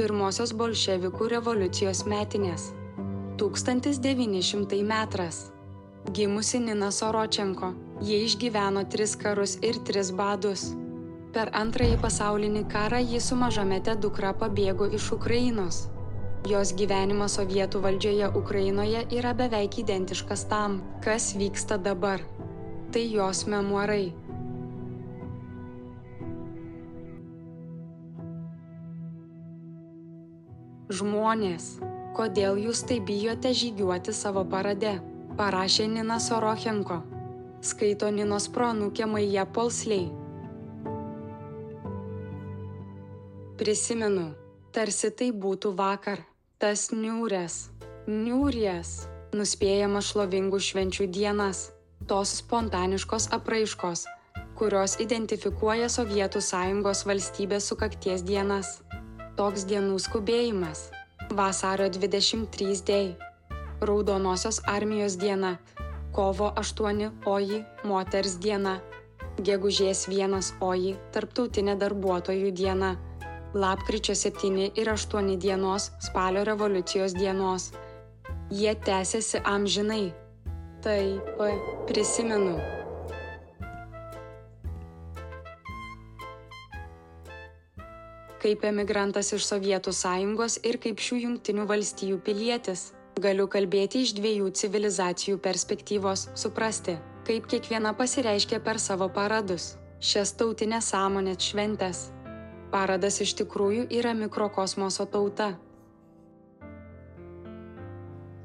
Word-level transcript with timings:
pirmosios 0.00 0.54
bolševikų 0.56 1.26
revoliucijos 1.34 2.06
metinės. 2.08 2.70
1900 3.40 4.78
metras. 4.88 5.40
Gimusi 6.16 6.60
Nina 6.64 6.88
Soročenko, 6.88 7.74
jie 8.00 8.22
išgyveno 8.24 8.86
tris 8.88 9.12
karus 9.20 9.58
ir 9.60 9.76
tris 9.84 10.08
badus. 10.16 10.70
Per 11.34 11.52
antrąjį 11.60 11.98
pasaulinį 12.00 12.62
karą 12.72 13.02
ji 13.04 13.20
su 13.20 13.36
mažamete 13.42 13.98
dukra 14.00 14.32
pabėgo 14.40 14.88
iš 14.98 15.10
Ukrainos. 15.18 15.82
Jos 16.48 16.72
gyvenimas 16.80 17.36
sovietų 17.36 17.84
valdžioje 17.84 18.32
Ukrainoje 18.40 19.04
yra 19.18 19.34
beveik 19.36 19.76
identiškas 19.84 20.46
tam, 20.48 20.80
kas 21.04 21.34
vyksta 21.36 21.76
dabar. 21.76 22.24
Tai 22.90 23.04
jos 23.04 23.44
memoarai. 23.44 24.14
Žmonės, 30.90 31.76
kodėl 32.18 32.56
jūs 32.58 32.80
taip 32.82 33.04
bijote 33.06 33.52
žygiuoti 33.54 34.10
savo 34.10 34.42
parade? 34.42 34.96
Parašė 35.38 35.84
Nina 35.86 36.16
Sorochenko. 36.18 36.96
Skaito 37.62 38.08
Ninos 38.10 38.48
pronukė 38.50 39.06
Maija 39.06 39.44
Polsliai. 39.46 40.08
Prisimenu, 43.62 44.26
tarsi 44.74 45.12
tai 45.14 45.30
būtų 45.30 45.76
vakar. 45.78 46.26
Tas 46.58 46.88
niūrės, 46.90 47.70
niūrės, 48.10 48.94
nuspėjamas 49.30 50.10
šlovingų 50.10 50.58
švenčių 50.58 51.06
dienas, 51.06 51.68
tos 52.10 52.34
spontaniškos 52.42 53.30
apraiškos, 53.38 54.08
kurios 54.58 54.98
identifikuoja 54.98 55.86
Sovietų 55.86 56.42
sąjungos 56.42 57.06
valstybės 57.06 57.70
sukakties 57.70 58.26
dienas 58.26 58.80
toks 59.40 59.62
dienų 59.64 59.96
skubėjimas. 60.04 60.90
Vasario 61.32 61.86
23 61.94 62.82
dėj. 62.84 63.06
Raudonosios 63.88 64.58
armijos 64.68 65.16
diena. 65.16 65.54
Kovo 66.12 66.50
8 66.60 67.06
oji 67.34 67.62
moters 67.88 68.34
diena. 68.44 68.74
Gegužės 69.40 70.02
1 70.12 70.36
oji 70.70 70.92
tarptautinė 71.14 71.78
darbuotojų 71.80 72.50
diena. 72.52 72.90
Lapkričio 73.54 74.18
7 74.24 74.66
ir 74.76 74.92
8 74.92 75.32
dienos 75.46 75.88
spalio 76.08 76.44
revoliucijos 76.44 77.16
dienos. 77.16 77.70
Jie 78.50 78.74
tęsiasi 78.74 79.40
amžinai. 79.54 80.12
Taip, 80.84 81.40
prisimenu, 81.88 82.58
kaip 88.40 88.64
emigrantas 88.64 89.32
iš 89.36 89.44
Sovietų 89.48 89.92
sąjungos 89.96 90.58
ir 90.64 90.78
kaip 90.80 91.00
šių 91.02 91.20
jungtinių 91.24 91.66
valstijų 91.68 92.20
pilietis. 92.24 92.90
Galiu 93.20 93.46
kalbėti 93.52 94.04
iš 94.06 94.14
dviejų 94.16 94.48
civilizacijų 94.56 95.40
perspektyvos, 95.44 96.28
suprasti, 96.38 96.96
kaip 97.28 97.48
kiekviena 97.50 97.92
pasireiškia 97.98 98.62
per 98.64 98.80
savo 98.80 99.10
paradus, 99.12 99.74
šias 100.00 100.32
tautinės 100.40 100.88
sąmonės 100.94 101.50
šventės. 101.50 102.04
Paradas 102.72 103.20
iš 103.20 103.34
tikrųjų 103.42 103.88
yra 103.92 104.14
mikrokosmoso 104.16 105.04
tauta. 105.10 105.52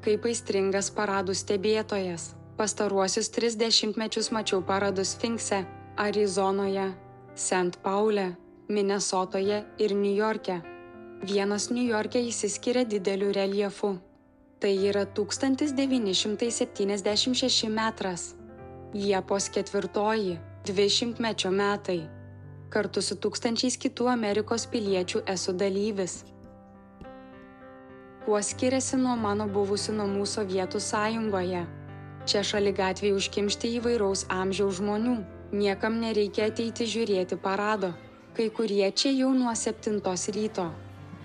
Kaip 0.04 0.26
aistringas 0.28 0.90
paradų 0.94 1.34
stebėtojas, 1.34 2.34
pastaruosius 2.58 3.30
30 3.34 3.96
mečius 3.96 4.32
mačiau 4.34 4.60
paradus 4.66 5.14
Finkse, 5.18 5.64
Arizonoje, 5.96 6.90
St. 7.34 7.80
Paule, 7.82 8.34
Minesotoje 8.68 9.64
ir 9.78 9.94
Niujorke. 9.94 10.60
Vienas 11.22 11.70
Niujorke 11.70 12.18
įsiskiria 12.18 12.82
dideliu 12.82 13.30
reljefu. 13.32 13.98
Tai 14.58 14.86
yra 14.88 15.06
1976 15.06 17.68
metras. 17.70 18.34
Liepos 18.94 19.48
ketvirtoji, 19.54 20.38
20 20.66 21.20
mečio 21.22 21.50
metai. 21.54 22.08
Kartu 22.68 23.02
su 23.02 23.14
tūkstančiais 23.14 23.78
kitų 23.78 24.08
Amerikos 24.10 24.66
piliečių 24.72 25.22
esu 25.30 25.52
dalyvis. 25.54 26.24
Kuo 28.24 28.42
skiriasi 28.42 28.96
nuo 28.98 29.14
mano 29.14 29.46
buvusių 29.46 29.92
namų 30.00 30.26
Sovietų 30.26 30.80
sąjungoje? 30.82 31.62
Čia 32.26 32.42
šalia 32.42 32.74
gatvėje 32.74 33.14
užkimšti 33.14 33.78
įvairaus 33.78 34.26
amžiaus 34.26 34.82
žmonių. 34.82 35.22
Niekam 35.54 36.02
nereikia 36.02 36.50
ateiti 36.50 36.82
žiūrėti 36.90 37.38
parado 37.38 37.94
kai 38.36 38.50
kurie 38.52 38.90
čia 38.92 39.10
jau 39.16 39.30
nuo 39.32 39.54
7 39.54 40.00
ryto. 40.36 40.66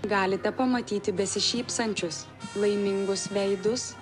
Galite 0.08 0.52
pamatyti 0.52 1.12
besišypsančius, 1.12 2.26
laimingus 2.56 3.28
veidus, 3.36 3.96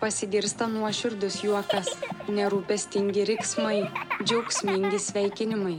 pasigirsta 0.00 0.66
nuoširdus 0.68 1.40
juokas, 1.44 1.88
nerūpestingi 2.28 3.24
riksmai, 3.30 3.78
džiaugsmingi 4.24 5.00
sveikinimai. 5.00 5.78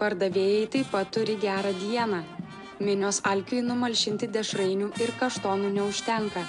Pardavėjai 0.00 0.64
taip 0.72 0.88
pat 0.92 1.12
turi 1.12 1.36
gerą 1.40 1.74
dieną. 1.82 2.22
Minios 2.80 3.20
alkiui 3.24 3.60
numalšinti 3.64 4.28
dešrainių 4.32 4.90
ir 5.00 5.12
kaštonų 5.20 5.70
neužtenka. 5.76 6.42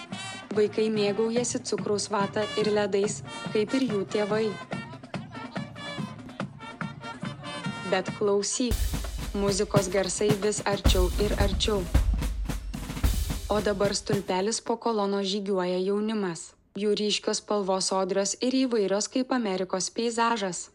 Vaikai 0.56 0.88
mėgaujasi 0.92 1.62
cukraus 1.68 2.08
vatą 2.12 2.48
ir 2.60 2.72
ledais, 2.72 3.20
kaip 3.52 3.76
ir 3.76 3.88
jų 3.92 4.02
tėvai. 4.16 4.46
Bet 7.92 8.10
klausyk, 8.18 8.76
Muzikos 9.38 9.88
garsai 9.94 10.32
vis 10.42 10.64
arčiau 10.66 11.12
ir 11.22 11.34
arčiau. 11.38 11.82
O 13.54 13.58
dabar 13.62 13.94
stulpelis 13.94 14.58
po 14.66 14.78
kolono 14.82 15.20
žygiuoja 15.32 15.78
jaunimas. 15.78 16.42
Jų 16.82 16.96
ryškios 16.98 17.42
spalvos 17.44 17.92
odrios 17.94 18.34
ir 18.42 18.58
įvairios 18.64 19.06
kaip 19.14 19.36
Amerikos 19.38 19.92
peizažas. 19.94 20.72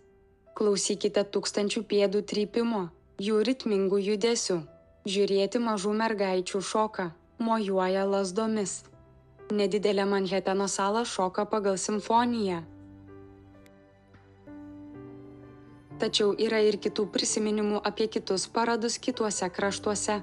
Klausykite 0.54 1.24
tūkstančių 1.34 1.82
pėdų 1.90 2.22
trypimo, 2.30 2.84
jų 3.18 3.42
ritmingų 3.50 3.98
judesių. 4.08 4.60
Žiūrėti 5.10 5.58
mažų 5.58 5.96
mergaičių 5.98 6.62
šoką, 6.70 7.08
mojuoja 7.42 8.06
lasdomis. 8.06 8.84
Nedidelė 9.50 10.06
Manheteno 10.06 10.70
sala 10.70 11.02
šoka 11.02 11.48
pagal 11.50 11.82
simfoniją. 11.82 12.62
Tačiau 16.02 16.28
yra 16.46 16.58
ir 16.66 16.76
kitų 16.82 17.02
prisiminimų 17.14 17.78
apie 17.88 18.06
kitus 18.10 18.42
paradus 18.56 18.94
kituose 19.02 19.46
kraštuose. 19.56 20.16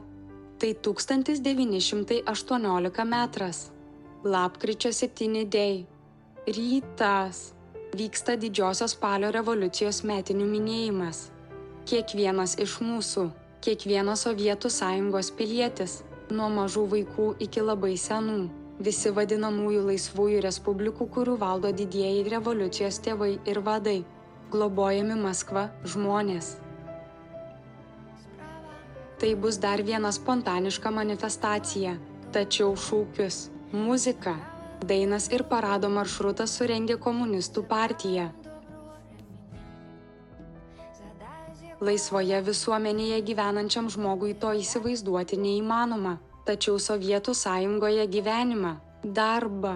Tai 0.60 0.72
1918 0.88 3.06
metras. 3.08 3.58
Lapkričio 4.24 4.92
7 4.92 5.46
dėj. 5.56 5.78
Rytas. 6.58 7.38
Vyksta 7.96 8.34
didžiosios 8.38 8.92
spalio 8.98 9.30
revoliucijos 9.34 10.04
metinių 10.06 10.46
minėjimas. 10.52 11.18
Kiekvienas 11.90 12.52
iš 12.62 12.76
mūsų, 12.86 13.24
kiekvienas 13.66 14.22
Sovietų 14.28 14.70
sąjungos 14.70 15.28
pilietis, 15.40 15.94
nuo 16.30 16.50
mažų 16.54 16.84
vaikų 16.92 17.28
iki 17.48 17.62
labai 17.66 17.96
senų, 17.98 18.40
visi 18.84 19.10
vadinamųjų 19.16 19.82
laisvųjų 19.88 20.40
respublikų, 20.46 21.04
kurių 21.16 21.36
valdo 21.42 21.70
didieji 21.82 22.28
revoliucijos 22.30 23.02
tėvai 23.08 23.32
ir 23.50 23.58
vadai, 23.66 24.00
globojami 24.52 25.16
Maskva 25.20 25.70
žmonės. 25.86 26.58
Tai 29.20 29.32
bus 29.36 29.60
dar 29.60 29.84
viena 29.84 30.12
spontaniška 30.16 30.92
manifestacija, 30.96 31.98
tačiau 32.32 32.72
šūkius, 32.80 33.50
muzika, 33.76 34.38
dainas 34.88 35.28
ir 35.36 35.44
parado 35.44 35.90
maršrutas 35.92 36.54
surengė 36.56 36.96
komunistų 37.04 37.66
partija. 37.68 38.30
Laisvoje 41.80 42.40
visuomenėje 42.44 43.22
gyvenančiam 43.28 43.88
žmogui 43.92 44.34
to 44.40 44.52
įsivaizduoti 44.62 45.38
neįmanoma, 45.40 46.18
tačiau 46.48 46.80
Sovietų 46.80 47.36
sąjungoje 47.36 48.08
gyvenimą, 48.12 48.74
darbą, 49.04 49.76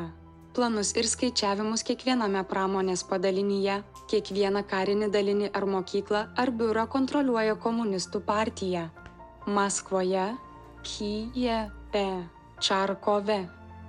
planus 0.56 0.92
ir 1.00 1.08
skaičiavimus 1.08 1.84
kiekviename 1.88 2.44
pramonės 2.50 3.06
padalinyje, 3.08 3.82
kiekvieną 4.12 4.64
karinį 4.70 5.10
dalinį 5.14 5.52
ar 5.58 5.66
mokyklą 5.76 6.24
ar 6.44 6.52
biurą 6.60 6.88
kontroliuoja 6.96 7.56
komunistų 7.66 8.24
partija. 8.28 8.90
Maskvoje, 9.46 10.28
Kijeve, 10.84 12.08
Čarkove, 12.60 13.40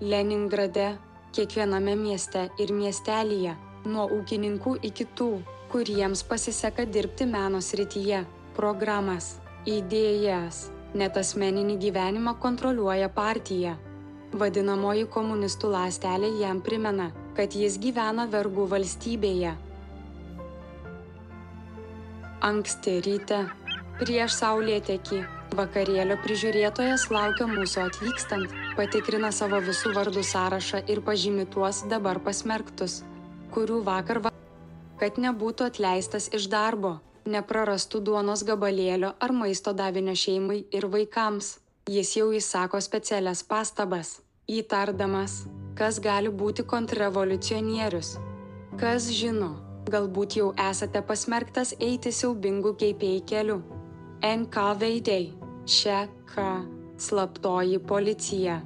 Leningrade, 0.00 0.88
kiekviename 1.34 1.96
mieste 1.96 2.49
ir 2.58 2.72
miestelyje, 2.75 3.55
nuo 3.87 4.06
ūkininkų 4.19 4.76
iki 4.90 5.06
tų, 5.19 5.31
kuriems 5.72 6.22
pasiseka 6.26 6.87
dirbti 6.87 7.26
meno 7.26 7.61
srityje, 7.62 8.25
programas, 8.55 9.34
idėjas, 9.66 10.69
net 10.94 11.19
asmeninį 11.19 11.76
gyvenimą 11.82 12.37
kontroliuoja 12.43 13.11
partija. 13.14 13.75
Vadinamoji 14.34 15.06
komunistų 15.14 15.70
lastelė 15.75 16.31
jam 16.40 16.61
primena, 16.62 17.11
kad 17.37 17.55
jis 17.55 17.78
gyvena 17.82 18.26
vergų 18.31 18.66
valstybėje. 18.70 19.55
Anksti 22.44 22.99
ryte, 23.00 23.38
prieš 23.96 24.35
saulėtekį, 24.37 25.23
Vakarėlio 25.55 26.19
prižiūrėtojas 26.20 27.06
laukia 27.14 27.46
mūsų 27.49 27.85
atvykstant, 27.87 28.52
patikrina 28.76 29.31
savo 29.32 29.61
visų 29.64 29.94
vardų 29.96 30.25
sąrašą 30.29 30.82
ir 30.93 31.00
pažymi 31.06 31.46
tuos 31.55 31.81
dabar 31.88 32.20
pasmerktus, 32.26 32.99
kurių 33.55 33.81
vakar 33.88 34.20
va... 34.26 34.35
kad 35.00 35.17
nebūtų 35.25 35.70
atleistas 35.70 36.29
iš 36.37 36.50
darbo, 36.52 36.99
neprarastų 37.25 38.02
duonos 38.11 38.44
gabalėlio 38.44 39.14
ar 39.25 39.32
maisto 39.32 39.73
davinio 39.73 40.12
šeimai 40.12 40.67
ir 40.69 40.90
vaikams. 40.93 41.55
Jis 41.88 42.12
jau 42.20 42.29
įsako 42.37 42.81
specialias 42.85 43.40
pastabas, 43.40 44.19
įtardamas, 44.49 45.47
kas 45.81 45.97
gali 45.97 46.29
būti 46.29 46.69
kontrrevoliucionierius. 46.69 48.19
Kas 48.76 49.08
žino, 49.17 49.55
galbūt 49.93 50.37
jau 50.39 50.51
esate 50.71 51.03
pasmerktas 51.05 51.75
eiti 51.83 52.13
siaubingų 52.13 52.75
keipėjų 52.81 53.25
keliu. 53.29 53.59
NKVD 54.25 55.17
čia 55.69 56.07
K. 56.31 56.47
Slaptoji 56.97 57.81
policija. 57.83 58.63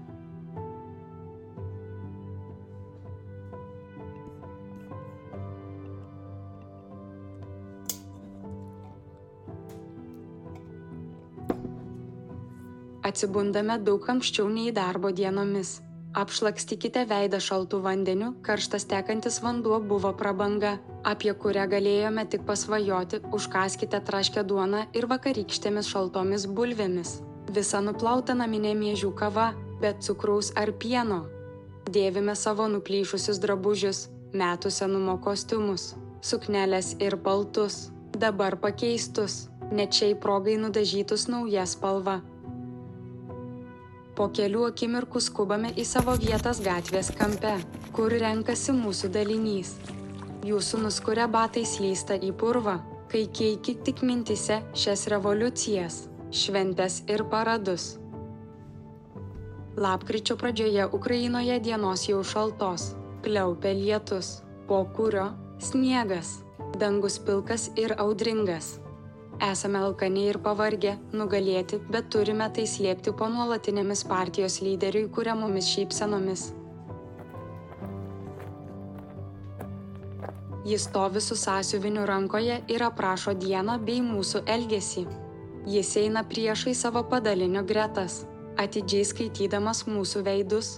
Atsibundame 13.08 13.78
daug 13.80 14.04
anksčiau 14.12 14.50
nei 14.52 14.70
darbo 14.76 15.10
dienomis. 15.10 15.78
Apšlakstykite 16.18 17.04
veidą 17.06 17.38
šaltų 17.38 17.78
vandeniu, 17.84 18.32
karštas 18.42 18.88
tekantis 18.90 19.36
vanduo 19.44 19.76
buvo 19.78 20.10
prabanga, 20.18 20.72
apie 21.06 21.30
kurią 21.30 21.68
galėjome 21.70 22.24
tik 22.32 22.42
pasvajoti, 22.48 23.20
užkaskite 23.36 24.00
traškę 24.08 24.42
duoną 24.42 24.80
ir 24.98 25.06
vakarykštėmis 25.12 25.90
šaltomis 25.92 26.48
bulvėmis. 26.58 27.12
Visa 27.54 27.78
nuplauta 27.86 28.34
naminė 28.34 28.74
miežių 28.80 29.12
kava, 29.20 29.52
bet 29.78 30.02
cukraus 30.02 30.50
ar 30.58 30.72
pieno. 30.82 31.20
Dėvime 31.86 32.34
savo 32.34 32.66
nuplyšusius 32.72 33.38
drabužius, 33.44 34.08
metų 34.34 34.74
senumo 34.74 35.20
kostiumus, 35.22 35.92
suknelės 36.20 36.96
ir 36.98 37.14
baltus, 37.14 37.92
dabar 38.10 38.58
pakeistus, 38.58 39.44
net 39.70 39.94
šiai 39.94 40.18
progai 40.18 40.58
nudažytus 40.58 41.28
nauja 41.30 41.62
spalva. 41.62 42.18
Po 44.18 44.26
kelių 44.34 44.64
akimirkų 44.72 45.20
skubame 45.22 45.68
į 45.78 45.84
savo 45.86 46.16
vietas 46.18 46.58
gatvės 46.64 47.12
kampe, 47.14 47.52
kur 47.94 48.10
renkasi 48.10 48.72
mūsų 48.74 49.12
dalinys. 49.14 49.76
Jūsų 50.42 50.80
nuskuria 50.82 51.28
batai 51.30 51.62
slysta 51.62 52.16
į 52.18 52.32
purvą, 52.40 52.80
kai 53.12 53.28
keiki 53.30 53.76
tik 53.86 54.02
mintise 54.02 54.56
šias 54.74 55.06
revoliucijas, 55.12 56.00
šventes 56.34 57.04
ir 57.06 57.22
paradus. 57.30 57.92
Lapkričio 59.78 60.34
pradžioje 60.40 60.88
Ukrainoje 60.98 61.60
dienos 61.62 62.08
jau 62.10 62.24
šaltos, 62.26 62.90
pliaupia 63.22 63.76
lietus, 63.78 64.40
po 64.66 64.82
kurio 64.98 65.30
sniegas, 65.62 66.40
dangus 66.82 67.22
pilkas 67.22 67.70
ir 67.78 67.94
audringas. 68.02 68.80
Esame 69.38 69.78
alkani 69.78 70.24
ir 70.26 70.40
pavargę, 70.42 70.96
nugalėti, 71.14 71.78
bet 71.94 72.08
turime 72.10 72.48
tai 72.50 72.64
slėpti 72.66 73.12
po 73.14 73.28
nuolatinėmis 73.30 74.00
partijos 74.10 74.56
lyderiui 74.64 75.06
kuriamomis 75.14 75.68
šypsenomis. 75.76 76.48
Jis 80.66 80.88
stovi 80.88 81.20
su 81.20 81.36
sąsiuviniu 81.38 82.06
rankoje 82.06 82.56
ir 82.68 82.82
aprašo 82.82 83.32
dieną 83.44 83.76
bei 83.86 84.02
mūsų 84.04 84.42
elgesį. 84.54 85.04
Jis 85.70 85.92
eina 86.00 86.24
priešai 86.32 86.74
savo 86.74 87.04
padalinio 87.12 87.62
gretas, 87.70 88.24
atidžiai 88.58 89.06
skaitydamas 89.06 89.84
mūsų 89.86 90.24
veidus. 90.26 90.72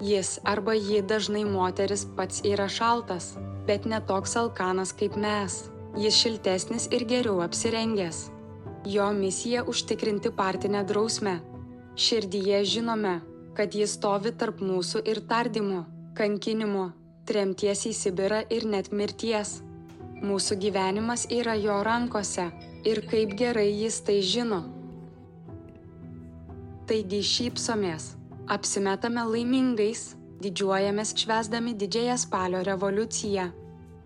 Jis 0.00 0.36
arba 0.46 0.76
ji 0.78 1.02
dažnai 1.02 1.42
moteris 1.44 2.06
pats 2.16 2.44
yra 2.46 2.68
šaltas, 2.70 3.32
bet 3.66 3.90
netoks 3.90 4.36
alkanas 4.38 4.94
kaip 4.94 5.18
mes. 5.18 5.58
Jis 5.96 6.14
šiltesnis 6.14 6.88
ir 6.92 7.04
geriau 7.08 7.40
apsirengęs. 7.40 8.28
Jo 8.86 9.08
misija 9.12 9.64
užtikrinti 9.64 10.30
partinę 10.30 10.84
drausmę. 10.84 11.38
Širdyje 11.96 12.64
žinome, 12.64 13.20
kad 13.56 13.74
jis 13.74 13.96
stovi 13.96 14.32
tarp 14.32 14.60
mūsų 14.62 15.02
ir 15.08 15.20
tardymo, 15.30 15.84
kankinimo, 16.14 16.90
tremties 17.26 17.86
į 17.88 17.94
Sibirą 17.96 18.42
ir 18.54 18.66
net 18.68 18.92
mirties. 18.92 19.62
Mūsų 20.22 20.58
gyvenimas 20.62 21.26
yra 21.30 21.56
jo 21.58 21.80
rankose 21.86 22.50
ir 22.84 23.00
kaip 23.10 23.34
gerai 23.38 23.70
jis 23.72 24.00
tai 24.06 24.20
žino. 24.22 24.60
Taigi 26.88 27.22
šypsomės, 27.22 28.12
apsimetame 28.48 29.24
laimingais, 29.32 30.12
didžiuojamės 30.42 31.14
švesdami 31.18 31.74
didžiąją 31.78 32.16
spalio 32.22 32.62
revoliuciją 32.66 33.48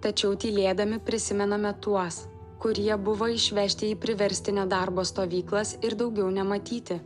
tačiau 0.02 0.34
tylėdami 0.34 0.99
prisimename 1.06 1.72
tuos, 1.84 2.26
kurie 2.62 2.94
buvo 3.08 3.28
išvežti 3.31 3.93
į 3.93 3.99
priverstinio 4.02 4.66
darbo 4.70 5.04
stovyklas 5.06 5.76
ir 5.87 5.96
daugiau 5.99 6.28
nematyti. 6.31 7.00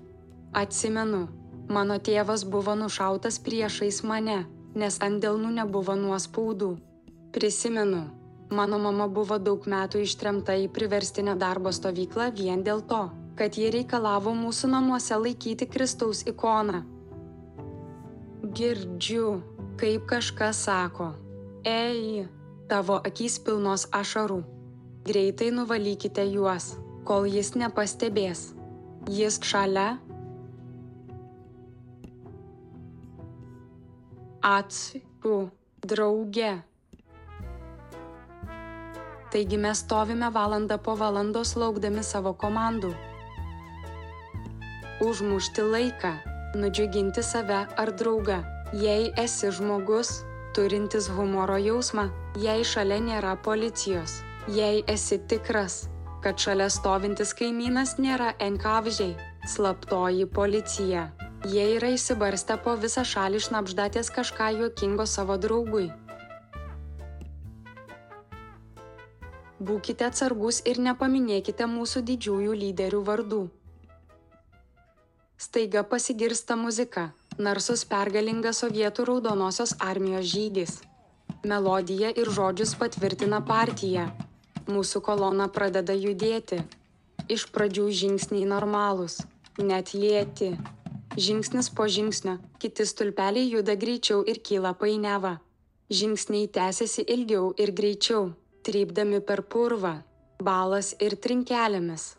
Atsimenu, 0.56 1.26
mano 1.69 1.96
tėvas 2.08 2.44
buvo 2.48 2.75
nušautas 2.78 3.38
priešais 3.44 4.02
mane, 4.04 4.44
nes 4.76 5.00
ant 5.04 5.20
delnų 5.25 5.54
nebuvo 5.60 5.96
nuospaudų. 5.96 6.70
Prisimenu, 7.37 8.02
mano 8.50 8.78
mama 8.81 9.08
buvo 9.08 9.38
daug 9.38 9.66
metų 9.69 10.04
ištremta 10.04 10.56
į 10.60 10.69
priverstinę 10.72 11.37
darbo 11.40 11.72
stovyklą 11.72 12.31
vien 12.37 12.64
dėl 12.64 12.84
to, 12.93 13.06
kad 13.37 13.56
jie 13.60 13.70
reikalavo 13.75 14.32
mūsų 14.37 14.72
namuose 14.72 15.16
laikyti 15.20 15.69
Kristaus 15.69 16.22
ikoną. 16.28 16.84
Girdžiu, 18.56 19.40
kaip 19.81 20.06
kažkas 20.08 20.62
sako, 20.69 21.10
ei, 21.64 22.25
tavo 22.71 22.99
akys 23.07 23.39
pilnos 23.47 23.87
ašarų. 23.95 24.43
Greitai 25.07 25.53
nuvalykite 25.55 26.25
juos, 26.33 26.75
kol 27.07 27.29
jis 27.31 27.55
nepastebės. 27.55 28.51
Jis 29.07 29.39
šalia. 29.47 29.99
Atsipu, 34.43 35.51
drauge. 35.87 36.55
Taigi 39.31 39.59
mes 39.59 39.83
stovime 39.83 40.31
valandą 40.35 40.79
po 40.79 40.95
valandos 40.99 41.55
laukdami 41.59 42.03
savo 42.07 42.33
komandų. 42.35 42.93
Užmušti 45.07 45.63
laiką, 45.67 46.13
nudžiuginti 46.57 47.23
save 47.23 47.67
ar 47.77 47.93
draugą, 48.01 48.39
jei 48.73 49.11
esi 49.20 49.51
žmogus, 49.53 50.23
turintis 50.56 51.10
humoro 51.13 51.58
jausmą, 51.60 52.06
jei 52.41 52.63
šalia 52.65 52.96
nėra 53.05 53.34
policijos, 53.44 54.22
jei 54.48 54.79
esi 54.89 55.19
tikras, 55.29 55.75
kad 56.25 56.41
šalia 56.41 56.70
stovintis 56.72 57.34
kaimynas 57.36 57.98
nėra 58.01 58.31
enkavžiai, 58.46 59.13
slaptoji 59.53 60.25
policija. 60.39 61.03
Jie 61.53 61.67
yra 61.75 61.91
įsibarstę 61.93 62.56
po 62.65 62.72
visą 62.81 63.05
šalį 63.05 63.43
šnapždatės 63.48 64.08
kažką 64.17 64.48
juokingo 64.63 65.05
savo 65.05 65.36
draugui. 65.44 65.91
Būkite 69.60 70.08
atsargus 70.08 70.63
ir 70.65 70.81
nepaminėkite 70.89 71.69
mūsų 71.69 72.05
didžiųjų 72.08 72.56
lyderių 72.65 73.05
vardų. 73.13 73.44
Staiga 75.36 75.84
pasigirsta 75.84 76.56
muzika 76.56 77.10
narsus 77.38 77.84
pergalingas 77.84 78.62
sovietų 78.62 79.05
raudonosios 79.10 79.74
armijos 79.81 80.26
žygis. 80.32 80.78
Melodiją 81.46 82.12
ir 82.16 82.31
žodžius 82.32 82.74
patvirtina 82.81 83.43
partija. 83.44 84.08
Mūsų 84.66 85.02
kolona 85.05 85.46
pradeda 85.52 85.94
judėti. 85.94 86.62
Iš 87.31 87.48
pradžių 87.55 87.86
žingsniai 88.00 88.46
normalūs, 88.48 89.20
net 89.58 89.93
lėti. 89.94 90.55
Žingsnis 91.16 91.70
po 91.72 91.86
žingsnio, 91.88 92.38
kiti 92.60 92.86
stulpeliai 92.86 93.48
juda 93.50 93.76
greičiau 93.76 94.24
ir 94.26 94.40
kyla 94.44 94.74
painiava. 94.78 95.36
Žingsniai 95.90 96.48
tęsiasi 96.50 97.06
ilgiau 97.14 97.52
ir 97.62 97.72
greičiau, 97.72 98.32
trypdami 98.66 99.20
per 99.22 99.44
purvą, 99.46 100.00
balas 100.43 100.94
ir 101.00 101.14
trinkelėmis. 101.16 102.16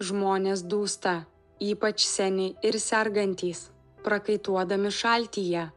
Žmonės 0.00 0.62
dūsta, 0.64 1.24
ypač 1.60 2.06
seni 2.08 2.54
ir 2.64 2.78
sergantys, 2.80 3.68
prakaituodami 4.04 4.90
šaltyje. 4.90 5.68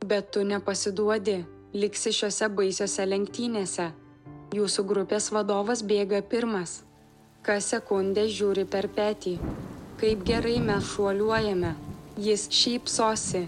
Bet 0.00 0.30
tu 0.32 0.44
nepasiduodi, 0.44 1.44
liksi 1.76 2.12
šiuose 2.16 2.48
baisiose 2.56 3.04
lenktynėse. 3.04 3.90
Jūsų 4.56 4.84
grupės 4.88 5.28
vadovas 5.34 5.82
bėga 5.84 6.22
pirmas. 6.24 6.80
Kas 7.44 7.68
sekundę 7.74 8.24
žiūri 8.32 8.64
per 8.64 8.88
petį. 8.88 9.36
Kaip 10.00 10.24
gerai 10.24 10.56
mes 10.60 10.88
šuoliuojame. 10.94 11.74
Jis 12.16 12.48
šypsosi. 12.52 13.44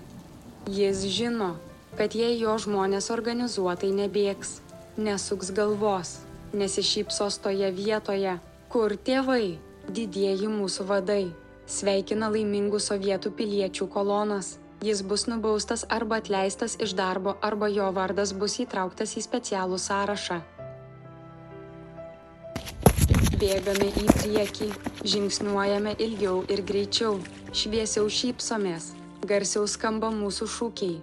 Jis 0.68 1.06
žino, 1.08 1.54
kad 1.96 2.12
jei 2.12 2.36
jo 2.36 2.58
žmonės 2.60 3.08
organizuotai 3.14 3.94
nebėgs, 3.96 4.58
nesuks 5.00 5.54
galvos, 5.56 6.18
nesišypsos 6.52 7.40
toje 7.40 7.72
vietoje, 7.72 8.36
kur 8.68 8.92
tėvai, 8.92 9.56
Didieji 9.88 10.50
mūsų 10.52 10.84
vadai 10.84 11.22
sveikina 11.68 12.30
laimingų 12.32 12.80
sovietų 12.80 13.34
piliečių 13.38 13.86
kolonas. 13.92 14.56
Jis 14.84 15.02
bus 15.02 15.26
nubaustas 15.26 15.82
arba 15.90 16.20
atleistas 16.22 16.76
iš 16.78 16.94
darbo, 16.94 17.34
arba 17.42 17.68
jo 17.68 17.88
vardas 17.92 18.32
bus 18.32 18.60
įtrauktas 18.62 19.16
į 19.18 19.24
specialų 19.26 19.80
sąrašą. 19.82 20.38
Bėgame 23.38 23.90
į 24.02 24.06
priekį, 24.20 24.70
žingsniuojame 25.12 25.92
ilgiau 26.02 26.40
ir 26.50 26.62
greičiau, 26.66 27.18
šviesiau 27.54 28.08
šypsomės, 28.10 28.92
garsiau 29.26 29.66
skamba 29.70 30.10
mūsų 30.14 30.48
šūkiai. 30.56 30.98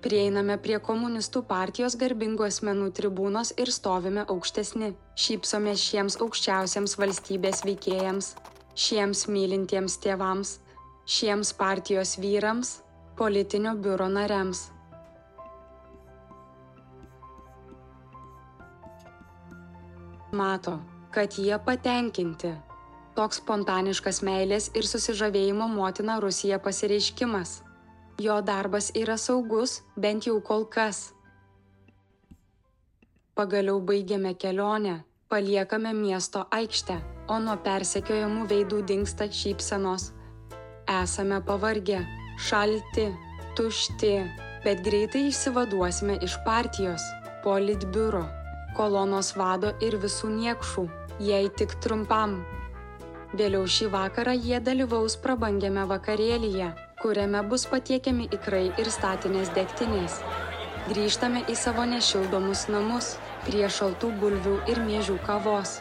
Prieiname 0.00 0.56
prie 0.56 0.78
komunistų 0.80 1.42
partijos 1.48 1.96
garbingų 2.00 2.46
asmenų 2.46 2.86
tribūnos 2.96 3.52
ir 3.60 3.68
stovime 3.72 4.24
aukštesni. 4.32 4.94
Šypsome 5.12 5.74
šiems 5.76 6.16
aukščiausiams 6.24 6.96
valstybės 7.00 7.60
veikėjams, 7.68 8.30
šiems 8.74 9.26
mylintiems 9.28 9.96
tėvams, 10.02 10.58
šiems 11.06 11.52
partijos 11.58 12.16
vyrams, 12.22 12.80
politinio 13.16 13.74
biuro 13.74 14.08
nariams. 14.08 14.68
Mato, 20.32 20.78
kad 21.10 21.34
jie 21.38 21.58
patenkinti. 21.58 22.52
Toks 23.18 23.40
spontaniškas 23.42 24.22
meilės 24.22 24.70
ir 24.78 24.86
susižavėjimo 24.86 25.66
motina 25.68 26.20
Rusija 26.22 26.60
pasireiškimas. 26.62 27.56
Jo 28.22 28.38
darbas 28.46 28.92
yra 28.94 29.16
saugus, 29.18 29.80
bent 29.96 30.28
jau 30.28 30.38
kol 30.40 30.68
kas. 30.70 31.10
Pagaliau 33.34 33.80
baigiame 33.80 34.36
kelionę, 34.38 35.00
paliekame 35.30 35.94
miesto 35.94 36.42
aikštę, 36.50 36.96
o 37.30 37.38
nuo 37.38 37.54
persekiojamų 37.62 38.48
veidų 38.50 38.80
dinksta 38.88 39.28
šypsenos. 39.30 40.08
Esame 40.90 41.38
pavargę, 41.46 42.00
šalti, 42.48 43.06
tušti, 43.54 44.14
bet 44.64 44.82
greitai 44.82 45.28
išsivaduosime 45.28 46.18
iš 46.26 46.34
partijos, 46.46 47.04
politbiuro, 47.44 48.24
kolonos 48.74 49.36
vado 49.38 49.70
ir 49.86 50.00
visų 50.02 50.32
niekšų, 50.34 50.88
jei 51.22 51.46
tik 51.62 51.78
trumpam. 51.84 52.40
Vėliau 53.30 53.70
šį 53.70 53.92
vakarą 53.94 54.34
jie 54.34 54.58
dalyvaus 54.58 55.14
prabangiame 55.22 55.86
vakarėlyje, 55.94 56.72
kuriame 57.04 57.46
bus 57.46 57.70
patiekiami 57.70 58.26
ikrai 58.34 58.66
ir 58.82 58.90
statinės 58.90 59.54
degtinės. 59.54 60.18
Grįžtame 60.90 61.44
į 61.46 61.54
savo 61.54 61.84
nešildomus 61.86 62.64
namus 62.66 63.12
prie 63.44 63.68
šaltų 63.70 64.08
bulvių 64.18 64.54
ir 64.72 64.80
mėžių 64.82 65.20
kavos. 65.22 65.76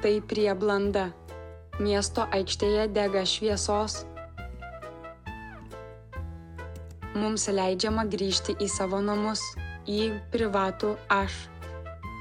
Tai 0.00 0.12
prie 0.30 0.48
blanda 0.56 1.10
Miesto 1.80 2.24
aikštėje 2.36 2.86
dega 2.96 3.26
šviesos. 3.28 3.98
Mums 7.12 7.44
leidžiama 7.52 8.06
grįžti 8.08 8.54
į 8.56 8.70
savo 8.72 9.02
namus, 9.04 9.42
į 9.84 10.14
privatų 10.32 10.94
aš. 11.18 11.36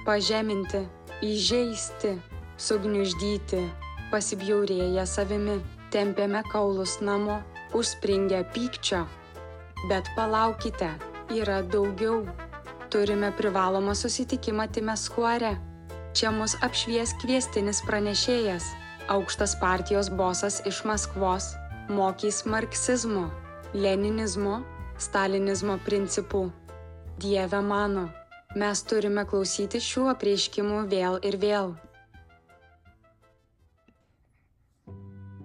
Pažeminti, 0.03 0.84
įžeisti, 1.24 2.18
sugniuždyti, 2.60 3.63
pasibjaurėję 4.12 5.08
savimi, 5.08 5.58
tempėme 5.96 6.44
kaulus 6.51 6.98
namo, 7.00 7.39
užspringę 7.73 8.43
pykčio. 8.53 9.05
Bet 9.89 10.09
palaukite, 10.15 10.91
yra 11.29 11.61
daugiau. 11.63 12.25
Turime 12.89 13.31
privalomą 13.31 13.95
susitikimą 13.95 14.67
Timeskuare. 14.73 15.57
Čia 16.13 16.31
mus 16.33 16.57
apšvies 16.65 17.13
kviestinis 17.21 17.83
pranešėjas 17.85 18.65
aukštas 19.09 19.55
partijos 19.61 20.09
bosas 20.09 20.61
iš 20.65 20.83
Maskvos 20.85 21.53
mokys 21.89 22.45
marksizmo, 22.45 23.29
leninizmo, 23.73 24.59
stalinizmo 25.01 25.79
principų. 25.85 26.49
Dieve 27.19 27.61
mano, 27.65 28.05
mes 28.55 28.83
turime 28.85 29.25
klausyti 29.25 29.81
šių 29.81 30.05
apreiškimų 30.13 30.83
vėl 30.91 31.17
ir 31.25 31.38
vėl. 31.41 31.73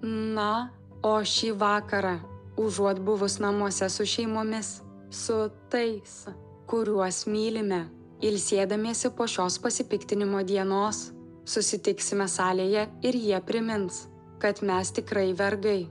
Na, 0.05 0.69
o 1.05 1.17
šį 1.35 1.53
vakarą, 1.61 2.17
užuot 2.61 3.03
buvus 3.05 3.39
namuose 3.45 3.91
su 3.93 4.07
šeimomis, 4.09 4.79
su 5.11 5.37
tais, 5.71 6.23
kuriuos 6.71 7.25
mylime, 7.31 7.85
ilsėdamiesi 8.25 9.13
po 9.17 9.29
šios 9.29 9.61
pasipiktinimo 9.61 10.41
dienos, 10.49 11.11
Susitiksime 11.45 12.25
salėje 12.25 12.87
ir 13.05 13.17
jie 13.21 13.39
primins, 13.45 14.07
kad 14.41 14.63
mes 14.65 14.91
tikrai 14.97 15.35
vergai. 15.37 15.91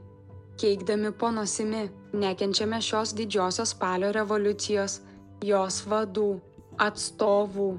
Keikdami 0.58 1.12
po 1.14 1.30
nosimi, 1.34 1.84
nekenčiame 2.14 2.80
šios 2.82 3.14
didžiosios 3.18 3.76
spalio 3.76 4.10
revoliucijos, 4.18 5.00
jos 5.46 5.78
vadų, 5.90 6.30
atstovų, 6.82 7.70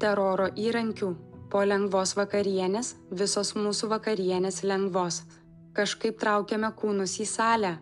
teroro 0.00 0.50
įrankių. 0.60 1.12
Po 1.52 1.64
lengvos 1.64 2.12
vakarienės, 2.16 2.94
visos 3.16 3.54
mūsų 3.56 3.88
vakarienės 3.94 4.62
lengvos. 4.68 5.22
Kažkaip 5.72 6.18
traukiame 6.20 6.68
kūnus 6.76 7.16
į 7.22 7.26
salę. 7.28 7.72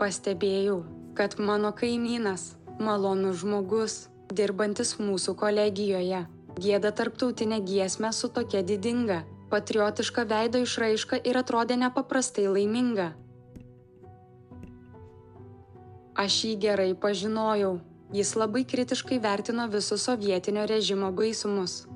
Pastebėjau, 0.00 0.82
kad 1.16 1.38
mano 1.40 1.72
kaimynas, 1.72 2.52
malonus 2.80 3.40
žmogus, 3.44 3.96
dirbantis 4.32 4.96
mūsų 5.00 5.36
kolegijoje, 5.40 6.26
Gėda 6.60 6.90
tarptautinę 6.92 7.60
giesmę 7.64 8.12
su 8.12 8.28
tokia 8.28 8.60
didinga, 8.62 9.22
patriotiška 9.50 10.24
veido 10.28 10.60
išraiška 10.60 11.22
ir 11.24 11.38
atrodė 11.40 11.78
nepaprastai 11.80 12.44
laiminga. 12.44 13.12
Aš 16.12 16.36
jį 16.44 16.52
gerai 16.64 16.90
pažinojau, 16.92 17.78
jis 18.12 18.34
labai 18.36 18.66
kritiškai 18.68 19.18
vertino 19.24 19.64
visus 19.72 20.04
sovietinio 20.04 20.66
režimo 20.68 21.08
baisumus. 21.08 21.86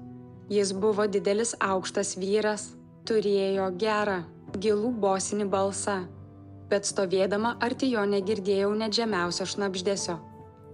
Jis 0.49 0.73
buvo 0.73 1.05
didelis 1.05 1.53
aukštas 1.61 2.17
vyras, 2.17 2.71
turėjo 3.09 3.71
gerą, 3.81 4.21
gilų 4.63 4.93
bosinį 5.03 5.47
balsą, 5.53 5.97
bet 6.71 6.89
stovėdama 6.89 7.57
arti 7.63 7.91
jo 7.93 8.05
negirdėjau 8.09 8.73
net 8.79 8.97
žemiausio 8.99 9.47
šnapždėsio. 9.53 10.17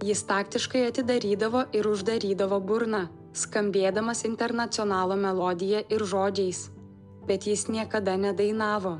Jis 0.03 0.23
taktiškai 0.27 0.87
atidarydavo 0.89 1.67
ir 1.77 1.87
uždarydavo 1.87 2.59
burną, 2.69 3.05
skambėdamas 3.37 4.25
internacionalo 4.29 5.15
melodiją 5.15 5.83
ir 5.89 6.05
žodžiais, 6.13 6.65
bet 7.29 7.47
jis 7.47 7.67
niekada 7.69 8.17
nedainavo. 8.17 8.97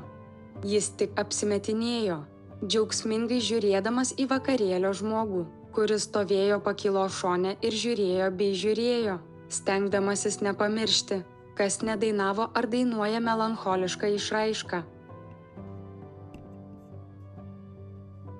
Jis 0.64 0.88
tik 0.98 1.18
apsimetinėjo, 1.20 2.22
džiaugsmingai 2.62 3.42
žiūrėdamas 3.42 4.14
į 4.22 4.28
vakarėlio 4.30 4.94
žmogų, 4.96 5.44
kuris 5.74 6.06
stovėjo 6.08 6.60
pakilo 6.64 7.04
šone 7.10 7.56
ir 7.60 7.76
žiūrėjo 7.82 8.30
bei 8.38 8.54
žiūrėjo, 8.56 9.18
stengdamasis 9.58 10.40
nepamiršti, 10.46 11.20
kas 11.54 11.82
nedainavo 11.82 12.50
ar 12.54 12.68
dainuoja 12.70 13.20
melancholišką 13.20 14.14
išraišką. 14.18 14.82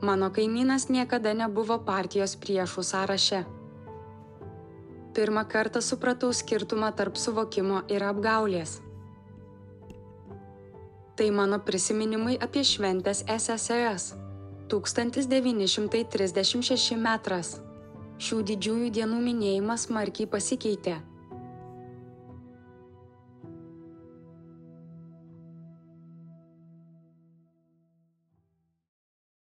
Mano 0.05 0.31
kaimynas 0.31 0.91
niekada 0.93 1.33
nebuvo 1.33 1.79
partijos 1.85 2.37
priešų 2.37 2.83
sąraše 2.85 3.45
pirmą 5.15 5.45
kartą 5.45 5.81
supratau 5.81 6.33
skirtumą 6.33 6.93
tarp 6.99 7.19
suvokimo 7.19 7.83
ir 7.95 8.03
apgaulės. 8.03 8.81
Tai 11.17 11.31
mano 11.31 11.59
prisiminimai 11.63 12.39
apie 12.47 12.65
šventės 12.67 13.25
SSRS 13.31 14.05
1936 14.73 16.97
metras. 16.99 17.61
Šių 18.25 18.37
didžiųjų 18.51 18.89
dienų 18.99 19.19
minėjimas 19.23 19.81
smarkiai 19.89 20.27
pasikeitė 20.31 20.95